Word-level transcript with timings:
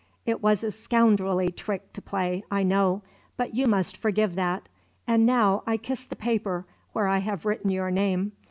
It 0.25 0.41
was 0.41 0.63
a 0.63 0.71
scoundrelly 0.71 1.51
trick 1.51 1.93
to 1.93 2.01
play, 2.01 2.43
I 2.49 2.63
know; 2.63 3.03
but 3.37 3.53
you 3.53 3.67
must 3.67 3.95
forgive 3.95 4.33
that; 4.33 4.67
and 5.05 5.27
now 5.27 5.61
I 5.67 5.77
kiss 5.77 6.07
the 6.07 6.15
paper 6.15 6.65
where 6.93 7.05
I 7.07 7.19
have 7.19 7.45
written 7.45 7.69
your 7.69 7.91
name. 7.91 8.31